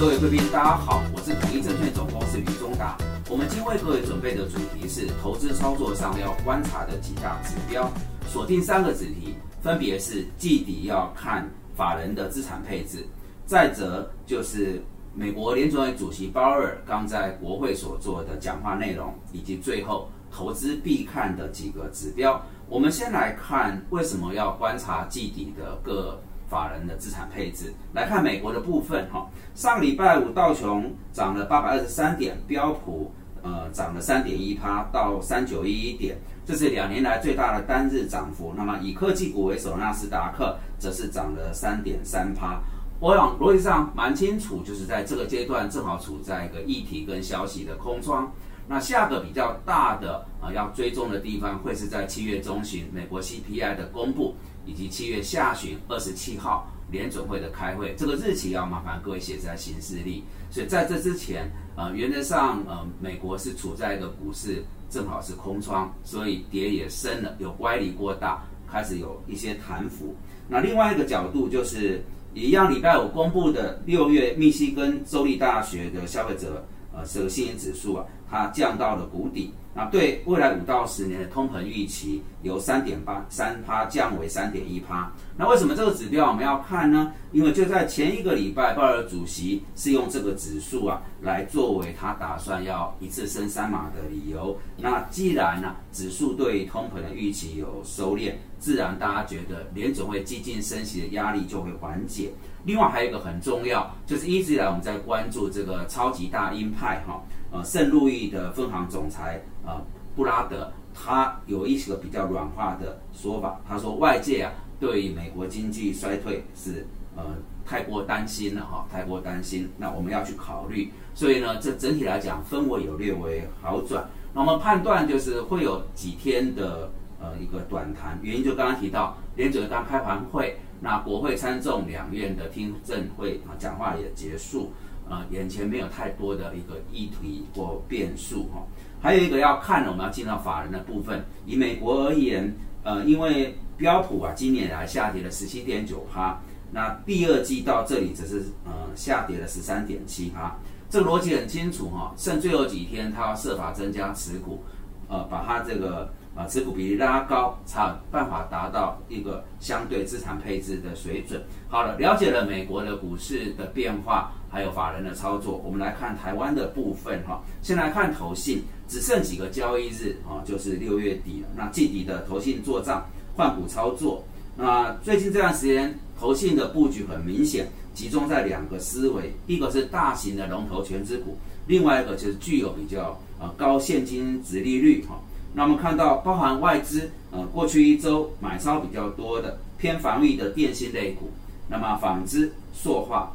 [0.00, 2.96] 各位贵宾，大家好，我是统一证券总公司吕中达。
[3.28, 7.86] 我们今为各位准备的主题是投资操作上要观察的几大指标，
[8.26, 11.46] 锁定三个子题，分别是季底要看
[11.76, 13.06] 法人的资产配置，
[13.44, 14.82] 再则就是
[15.14, 22.40] 美国联总会主席鲍尔刚在国会所做的讲话内容，以及最后投资必看的几个指标。
[22.70, 26.18] 我们先来看为什么要观察季底的各。
[26.50, 33.12] 法人的资产配置来看，美国的部分哈，上个礼拜五道琼涨了八百二十三点，标普
[33.42, 38.52] 呃涨了三点一趴到三九一一点，这是两年来最大的单日涨幅。
[38.56, 42.60] 那么以科技股为首，纳斯达克则是涨了三点三趴。
[42.98, 48.30] 我想逻辑上蛮清楚，就是在这个阶段正好处在一个议题跟消息的空窗。
[48.68, 54.34] 那下个比较大的啊要追踪的地方，会是在七月中旬美国 CPI 的公布。
[54.70, 60.22] 以及七月下旬二十七号联准会的开会，这个日期要麻烦各位写在行事历。
[60.48, 70.14] 所以在这之前，呃，原则上，呃，美国是处在一个股市正好是空窗，所以跌也深了，有乖离过大，开始有一些弹幅。
[70.48, 79.52] 那另外一个角度就是，一样礼拜五公布的六月密西根州立大学的消费者呃这个信心指数啊，它降到了谷底。
[79.72, 85.12] 那对未来五到十年的通膨预期由三点八三趴降为三点一趴。
[85.36, 87.12] 那为什么这个指标我们要看呢？
[87.30, 94.58] 因为就在前一个礼拜，鲍尔主席是用这个指数啊来作为他打算要一次升三码的理由。
[94.76, 102.32] 那既然呢指数对通膨的预期有收敛，自然大家觉得联总会激进升息的压力就会缓解。
[102.64, 107.22] 另外还有一个很重要，就是一直以来我们在关注这个超级大鹰派哈。
[107.52, 109.80] 呃，圣路易的分行总裁呃
[110.14, 117.24] 布拉德，他有一个比较软化的说法，他说外界啊对于美国经济衰退是呃
[117.66, 134.72] 太过担心了哈，太过担心，那我们要去考虑，所以呢，这整体来讲氛围有略微好转，那我们判断就是会有几天的呃一个短谈，原因就刚刚提到联准刚开完会，那国会参众两院的听证会啊讲话也结束。
[135.10, 138.64] 呃，眼前没有太多的一个议题或变数哈，
[139.02, 141.24] 还有一个要看的，我们要进到法人的部分。
[141.44, 142.54] 以美国而言，
[142.84, 150.56] 呃，因为标普啊，今年来下跌了十七点九趴，那第二季到这里只是呃下跌了十三点七趴，
[150.88, 154.62] 这逻辑很清楚哈，剩最后几天，他要设法增加持股，
[155.08, 156.08] 呃，把它这个。
[156.32, 161.42] 啊，持股比例拉高，才有办法达到一个相对资产配置的水准。
[161.68, 167.40] 好了，了解了美国的股市的变化，还有法人的操作，我们来看台湾的部分哈。
[167.62, 171.48] 先来看投信，只剩几个交易日啊，就是六月底了。
[171.56, 173.06] 那季底的投信做账
[173.36, 174.24] 换股操作，
[174.56, 185.20] 那最近这段时间投信的布局很明显，集中在两个思维，一个是大型的龙头全资股，另外一个就是具有比较呃高现金值利率哈。
[185.52, 191.28] 那我们看到，包含外资，呃，过去一周买超比较多的偏防御的电信类股，
[191.68, 193.32] 那么纺织、塑化、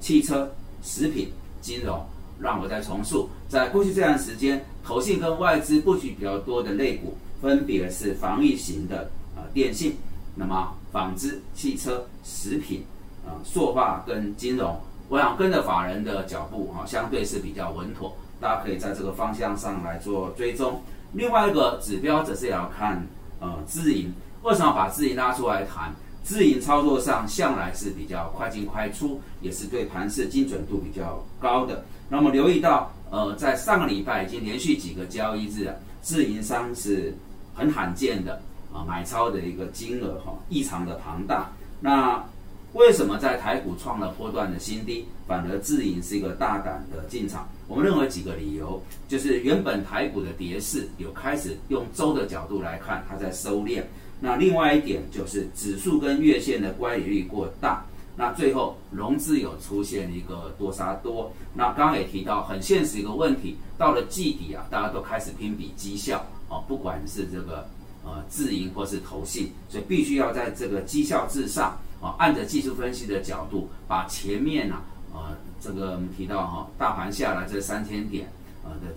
[0.00, 0.50] 汽车、
[0.82, 2.04] 食品、金融，
[2.40, 9.96] 让我再重述，在过去这段时间，投信跟外资布局比较多的类股，分别是防御型的呃电信，
[10.34, 12.84] 那么纺织、汽车、食品、
[13.26, 20.80] 啊，塑化跟金融，我想跟着法人的脚步，啊，相对是比较稳妥，大家可以在这个方向上来做追踪。
[21.12, 23.06] 另外一个指标则是要看
[23.40, 25.94] 呃自营，为什么把自营拉出来谈？
[26.26, 31.84] 自营操作上向来是比较快进快出，也是对盘势精准度比较高的。
[32.08, 37.14] 那么留意到呃在上个礼拜已经连续几个交易日啊，自营商是
[37.54, 38.42] 很罕见的
[38.72, 41.48] 啊买超的一个金额哈异常的庞大。
[41.80, 42.20] 那
[42.72, 47.48] 为什么在台股创了波段的新低，反而自营是一个大胆的进场？
[47.68, 53.84] 我们认为几个理由，就是原本台股的跌势有开始用周的角度来看，它在收敛。
[54.20, 57.84] 那另外一点就是指数跟月线的乖离率过大。
[58.18, 61.30] 那最后融资有出现一个多杀多。
[61.52, 67.68] 那刚刚也提到很现实一个问题，到了季底啊，大家都开始拼比绩效啊，不管是这个
[68.04, 74.76] 呃自营或是投信，所以必须要在这个绩效至上啊，按着技术分析的角度把前面呢。
[75.14, 78.26] 啊，这个我们提到哈，大盘下来这三千点
[78.64, 78.94] 啊的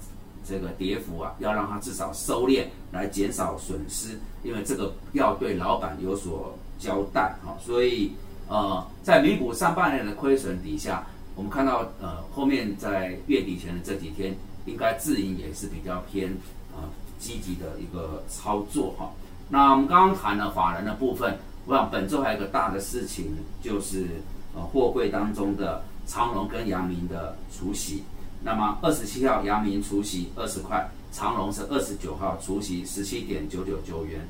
[0.49, 7.55] 这个跌幅啊，要让它至少收敛，来减少损失，因为这个要对老板有所交代哈。
[7.63, 8.11] 所以
[8.47, 11.05] 呃，在弥补上半年的亏损底下，
[11.35, 14.35] 我们看到呃后面在月底前的这几天，
[14.65, 16.35] 应该自营也是比较偏
[16.73, 16.79] 呃
[17.19, 19.11] 积极的一个操作哈。
[19.47, 21.37] 那我们刚刚谈了法人的部分，
[21.67, 24.07] 我想本周还有一个大的事情就是。
[24.55, 28.03] 呃货柜当中的长荣跟阳明的除息。
[28.41, 34.21] 那么二十七号阳明除息二十块，长隆是二十九号除息十七点九九九元。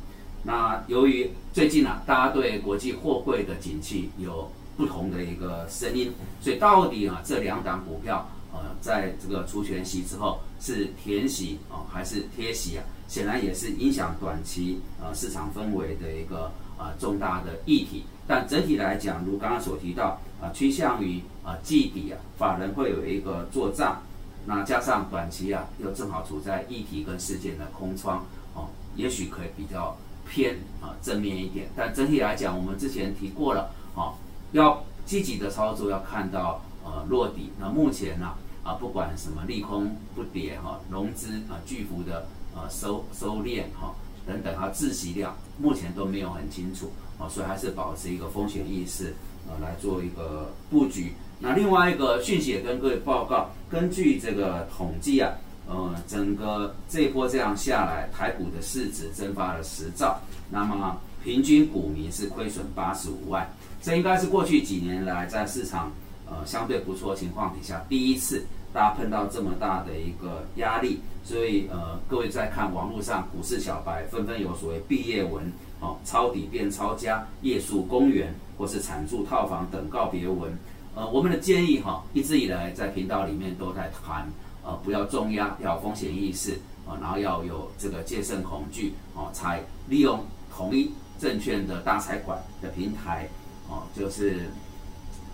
[0.43, 6.11] 那由于最近啊，大家对国际货柜的景气有不同的一个声音，
[6.41, 12.83] 所以到底啊这两档股票呃在这个除权息之后是填息啊还是贴息啊？
[13.07, 18.05] 显然也是影响短期呃市场氛围的一个呃重大的议题。
[18.25, 24.01] 但整体来讲，如刚刚所提到啊，趋向于啊季底啊，法人会有一个做账，
[24.45, 29.95] 那加上短期啊又正好处在议题跟事件的空窗哦，也许可以比较。
[30.31, 34.13] 偏啊正面一点，但整体来讲，我们之前提过了，啊，
[34.51, 37.49] 要积极的操作，要看到呃落底。
[37.59, 38.33] 那目前呢，
[38.63, 43.95] 啊不管什么利空不跌哈，融资啊巨幅的呃收收敛哈
[44.27, 49.15] 等等，它自息量目前都没有很清楚啊，所以还是保持一个风险意识
[49.47, 51.13] 呃来做一个布局。
[51.39, 55.31] 那另外一个讯息也跟各位报告，根据这个统计啊。
[55.71, 60.19] 呃，整个这一波这样下来，台股的市值蒸发了十兆，
[60.49, 63.47] 那么平均股民是亏损八十五万，
[63.79, 65.91] 这应该是过去几年来在市场
[66.27, 68.43] 呃相对不错情况底下第一次
[68.73, 80.51] 大家碰到这么大的一个压力，所以呃各位在看网络上股市小白纷纷有所谓毕业文哦，抄底变抄家，夜宿公园或是惨住套房等告别文，
[80.95, 84.27] 呃我们的建议哈，一直以来在频道里面都在谈。
[84.61, 86.51] 呃，不要重压，要风险意识
[86.85, 90.19] 啊，然后要有这个戒慎恐惧哦，才利用
[90.53, 93.27] 统一证券的大财管的平台
[93.69, 94.49] 哦，就是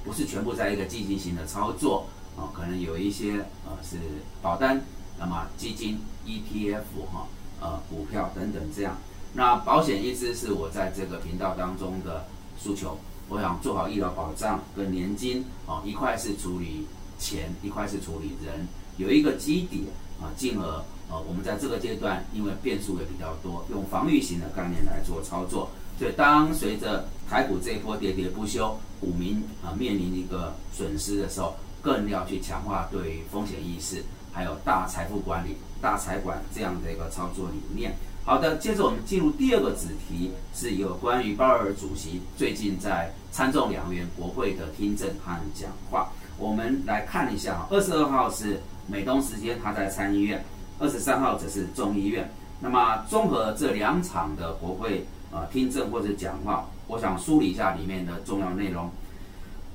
[0.06, 2.06] 不是全部在一个积极型的操作
[2.38, 3.98] 啊，可能有一些呃是
[4.44, 4.80] 保单，
[5.18, 7.28] 那么基金、ETF 哈，
[7.60, 8.96] 呃股票等等这样。
[9.38, 12.26] 那保险一直是我在这个频道当中的
[12.58, 12.98] 诉求，
[13.28, 16.88] 我想做好医疗保障跟年金啊，一块是处理
[17.20, 18.66] 钱，一块是处理人。
[18.96, 19.84] 有一个基底
[20.22, 20.64] 啊，进而
[21.10, 25.70] 呃，我们在这个阶段，因为变数也比较多，用防御型的概念来做操作。
[26.00, 34.02] 所以，当随着台股这一波喋喋不休，股民啊面临一个损失的时候，更要去强化对风险意识，
[34.32, 37.94] 还有大财富管理、大财管这样的一个操作理念。
[38.28, 46.10] 好的，接着我们进入第二个子题，是有关于鲍尔主席最近在参众两院国会的听证和讲话。
[46.40, 48.60] 我们来看一下，二十二号是。
[48.88, 50.40] 美东时间，他在参议院；
[50.78, 52.30] 二十三号则是众议院。
[52.60, 58.88] 那么，综合这两场的国会呃听证或者讲话，我想梳理一下里面的重要内容。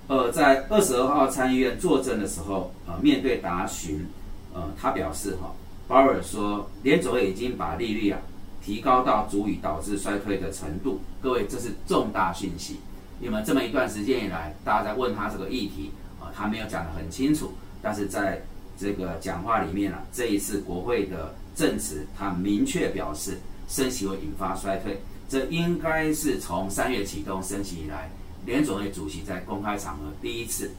[0.06, 4.06] 呃，在二十二号参议院作证的时候，呃，面对答询，
[4.54, 5.52] 呃，他表示哈，
[5.88, 8.20] 鲍尔说，联储会已经把利率啊
[8.64, 11.00] 提高到足以导致衰退的程度。
[11.20, 12.78] 各位，这是重大讯息。
[13.20, 17.52] 因为这么一段时间以来，大家在问他这个议题啊，他没有讲得很清楚，
[17.82, 18.40] 但是在
[18.78, 24.98] 这个讲话里面啊，这一次国会的证词，他明确表示升息会引发衰退，
[25.28, 28.10] 这应该是从三月启动升息以来，
[28.46, 30.70] 联总会主席在公开场合第一次，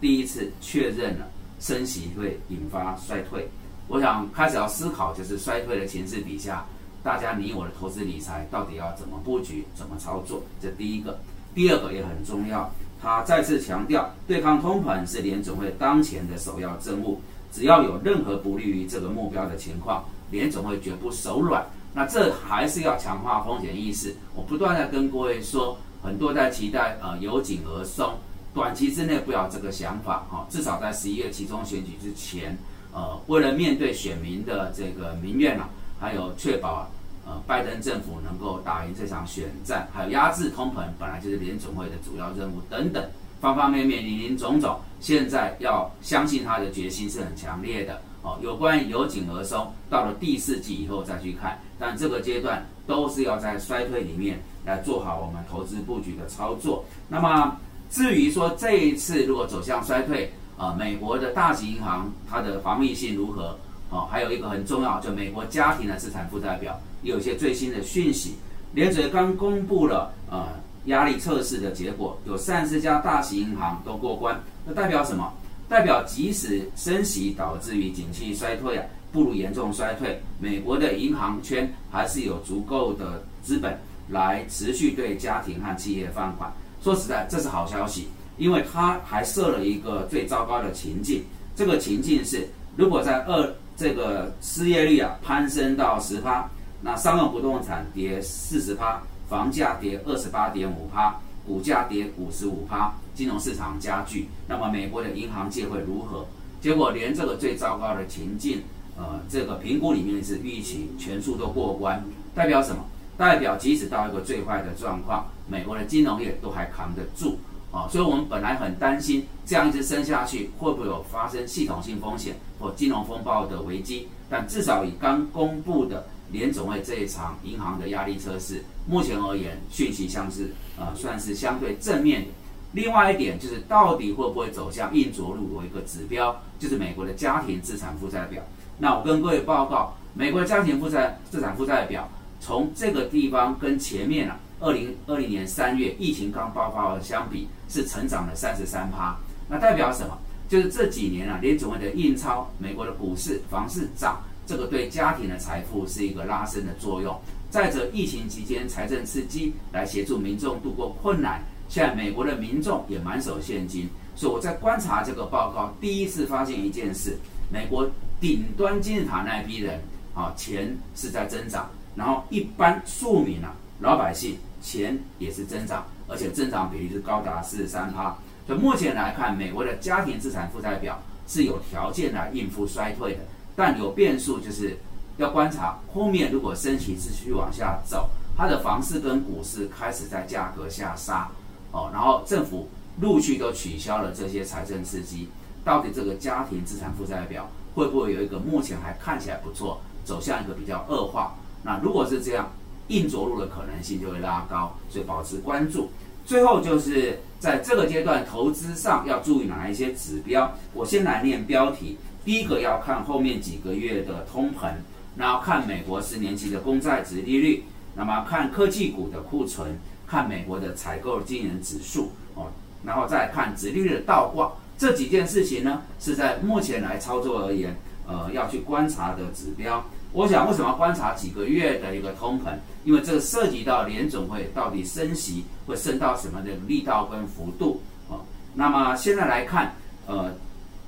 [0.00, 1.28] 第一次确认了
[1.58, 3.46] 升息会引发衰退。
[3.88, 6.64] 我想开始要思考，就是衰退的形势底下，
[7.02, 10.42] 大家你我的投资理财到底要怎么布局，怎么操作？
[10.60, 11.18] 这第一个，
[11.54, 12.70] 第二个也很重要，
[13.00, 17.20] 他再次强调，对抗通膨是联总会当前的首要任务。
[17.52, 21.66] 只要有任何不利于这个目标的情况，联总会绝不手软。
[21.92, 24.14] 那这还是要强化风险意识。
[24.36, 28.14] 我不断的跟各位说，很多在期待呃由紧而松，
[28.54, 30.46] 短期之内不要这个想法哈。
[30.48, 32.56] 至少在十一月其中选举之前，
[32.92, 35.68] 呃，为了面对选民的这个民怨啊，
[36.00, 36.88] 还有确保
[37.26, 43.04] 呃拜登政府能够打赢这场选战，还有压制通膨，本来就是联总会的主要任务等等。
[43.40, 48.38] 方方面面、林林总总，现在要相信他的决心是很强烈的哦。
[48.42, 56.84] 有关由紧而松，到了第四季以后再去看，但这个阶段都是要在衰退里面来做好我们投资布局的操作。
[57.08, 57.56] 那么
[57.88, 63.58] 至于说这一次如果走向衰退啊，美国的大型银行它的防御性如何？
[63.90, 68.34] 哦，还有一个很重要，就美国家庭的资产负债表有一些最新的讯息，
[68.72, 70.46] 联准刚公布了呃。
[70.86, 75.30] 压力测试的结果有三十家大型银行都过关，那代表什么？
[75.68, 83.78] 代表即使升息导致于景气衰退啊，步入严重衰退，美国的银行圈还是有足够的资本
[84.08, 86.50] 来持续对家庭和企业放款。
[86.82, 91.22] 说实在，这是好消息，因为它还设了一个最糟糕的情境。
[91.54, 96.46] 这个情境是，如果在二这个失业率啊攀升到十趴，
[96.82, 99.00] 那商用不动产跌四十趴。
[99.26, 106.26] 房价跌二十八点五趴，股价跌五十五趴，金融市场加剧，那么美国的银行界会如何？
[106.60, 108.60] 结果连这个最糟糕的情境，
[108.98, 112.84] 呃，这个评估里面是预期全数都过关，代表什么？
[113.16, 117.38] 代表即使到一个最坏的状况，美国的金融业都还扛得住
[117.72, 117.88] 啊！
[117.88, 124.06] 所以我们本来很担心这样一直升下去，会不会有发生系统性风险或金融风暴的危机？
[124.28, 132.28] 但至少以刚公布的联总会这一场银行的压力测试，目前而言，讯息像是呃算是相对正面的。
[132.72, 135.56] 另外一点就是，到底会不会走向硬着陆？
[135.56, 138.40] 有一个指标就是美国的家庭资产负债表。
[138.78, 142.08] 那我跟各位报告，美国家庭负债资产负债表。
[142.42, 149.14] 从这个地方跟前面啊，二零二零年三月疫情刚爆发的相比，是成长了三十三趴。
[149.48, 150.16] 那代表什么？
[150.50, 157.16] 就是这几年啊，联总会的印钞，美国的股市、房市涨，这个对家庭的财富是一个拉升的作用。
[157.50, 163.88] 再者，疫情期间财政刺激来协助民众度过困难，现在美国的民众也满手现金。
[164.16, 167.16] 所以我在观察这个报告，第一次发现一件事：
[167.48, 167.88] 美国
[168.20, 169.80] 顶端金字塔那一批人
[170.14, 171.70] 啊，钱是在增长。
[171.94, 178.18] 然后一般庶民啊，老百姓钱也是增长，而且增长比例是高达四十三趴。
[178.50, 183.20] 所以目前来看，美国的家庭资产负债表是有条件来应付衰退的，
[183.54, 184.76] 但有变数就是
[185.18, 191.28] 要观察后面如果升息持续往下走，它的房市跟股市开始在价格下杀
[191.70, 192.68] 哦，然后政府
[193.00, 195.28] 陆续都取消了这些财政刺激，
[195.64, 201.36] 到底这个家庭资产负债表会不会有一个目前还看起来不错，走向一个比较恶化？
[201.62, 202.50] 那如果是这样，
[202.88, 205.88] 硬着陆的可能性就会拉高，所以保持关注。
[206.24, 210.56] 最后就是在这个阶段投资上要注意哪一些指标？
[210.74, 211.98] 我先来念标题。
[212.24, 214.72] 第一个要看后面几个月的通膨，
[215.16, 217.64] 然后看美国十年期的公债值利率，
[217.96, 222.48] 那么看科技股的库存，看美国的采购经营指数哦，
[222.84, 224.52] 然后再看值利率的倒挂。
[224.76, 227.76] 这几件事情呢，是在目前来操作而言，
[228.10, 229.84] 呃，要去观察的指标。
[230.12, 232.52] 我想，为什么要观察几个月的一个通膨？
[232.84, 238.18] 因为这涉及到联总会到底升息会升到什么的力道跟幅度啊？
[238.54, 239.72] 那么现在来看，
[240.08, 240.34] 呃，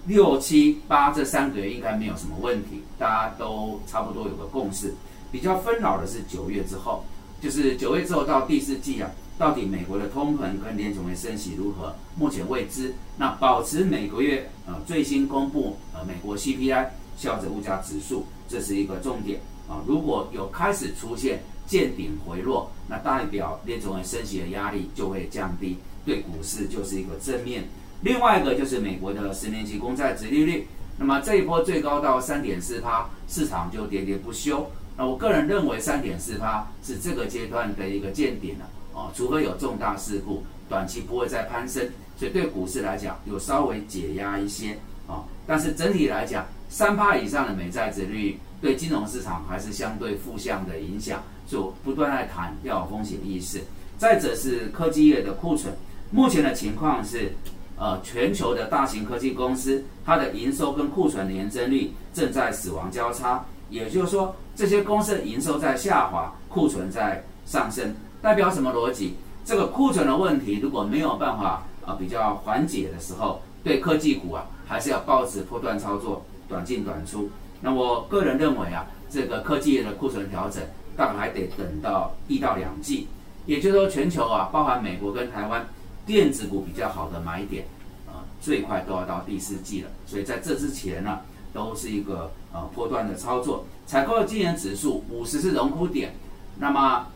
[0.07, 4.93] 六七八这三个月应该没有什么问题，大家都差不多有个共识。
[5.31, 7.05] 比较纷扰的是九月之后，
[7.41, 11.95] 就是九月之后到第四季啊，到底美国的通膨跟联总会升息如何？
[12.17, 12.93] 目前未知。
[13.17, 16.89] 那保持每个月呃最新公布呃美国 CPI。
[17.23, 19.39] 消费者物价指数，这是一个重点
[19.69, 19.79] 啊！
[19.87, 27.63] 如果有开始出现见顶回落，那代表联总会升息的压力就会降低，对股市就是一个正面。
[28.01, 30.67] 另外一个就是美国的十年期公债殖利率，
[30.99, 34.69] 那么这一波最高到三点四趴，市场就喋喋不休。
[34.97, 44.77] 那我个人认为三点四趴是这个阶段的一个见顶了啊，除非有重大事故，短期不会再攀升，所以对股市来讲有稍微解压一些
[45.07, 45.23] 啊。
[45.47, 53.61] 但是整体来讲，三趴以上的美债值率对金融市场还是相对负向的影响，就不断在谈要有风险意识。
[53.99, 55.75] 再者是科技业的库存，
[56.11, 57.31] 目前的情况是，
[57.77, 69.15] 呃，全球的大型科技公司它的营收跟库存年增率正在死亡交叉，也就是说这些公司的营收在下滑，库存在上升，代表什么逻辑？
[69.45, 76.25] 这个库存的问题如果没有办法啊比较缓解的时候，对科技股啊还是要保持波段操作。
[76.49, 77.31] 短进短出，
[77.63, 80.63] 那我个人认为啊，这个科技业的库存调整
[80.95, 83.09] 大概还得等到一到两季，
[83.47, 85.67] 也就是说全球啊，包含美国跟台湾
[86.05, 87.65] 电子股比较好的买点
[88.07, 89.89] 啊，最快都要到第四季了。
[90.05, 91.21] 所以在这之前呢，
[91.55, 93.65] 都是一个呃波段的操作。
[93.87, 96.15] 采购的经营指数五十是荣枯点，
[96.59, 97.07] 那么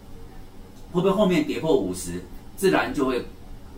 [0.93, 2.23] 会不会后面跌破五十，
[2.57, 3.27] 自然就会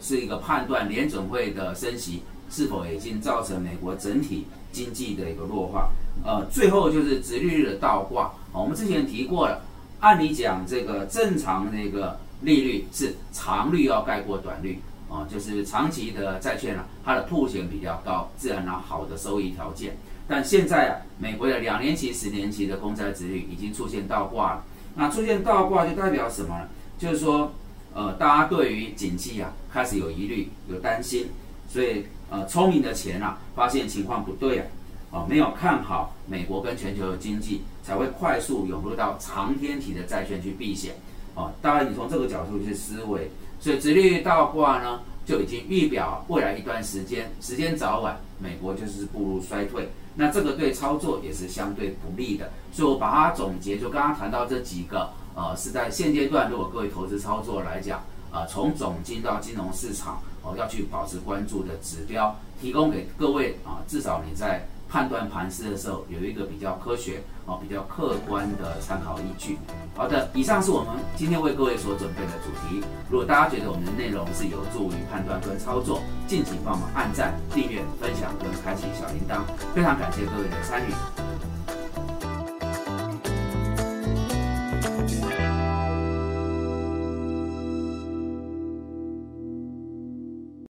[0.00, 4.46] 是一个判断联准会的升息是否已经造成美国整体。
[4.70, 5.88] 经济的一个弱化，
[6.22, 8.30] 呃，最后就是直利率的倒挂。
[8.52, 9.62] 我们之前提过了，
[10.00, 14.78] 按理讲，这个正常那个利率是长率要盖过短率，
[15.08, 19.96] 啊，就是长期的债券啊，它的铺险比较高，自然拿好的收益条件。
[20.28, 24.64] 但现在啊，美国的两年期、十年期的公债殖率已经出现倒挂了。
[24.94, 26.68] 那出现倒挂就代表什么呢？
[26.98, 27.52] 就是说，
[27.94, 31.28] 呃，大家对于景气啊开始有疑虑、有担心，
[31.70, 32.04] 所以。
[32.30, 34.66] 呃，聪明的钱啊，发现情况不对啊，
[35.10, 40.94] 哦，没有看好美国跟全球的经济，才会快速涌入到长天体的债券去避险，
[41.34, 60.20] 哦，当然你从这个角度去思维，所以直率倒挂呢，就已经预表未来一段时间，时间早晚，美国就是步入衰退，那这个对操作也是相对不利的，所以我把它总结，就刚刚谈到这几个，呃，是在现阶段，如果各位投资操作来讲，啊，从总金到金融市场。
[60.42, 69.58] 哦要去保持关注的指标，提供给各位啊，至少你在判断盘势的时候有一个比较科学哦、比较客观的参考依据。
[69.96, 72.84] 好的，以上是我们今天为各位所准备的主题。
[73.10, 79.40] 如果大家觉得我们的内容是有助于判断跟操作，敬请帮忙按赞、订阅、分享跟开启小铃铛。
[79.74, 81.17] 非常感谢各位的参与。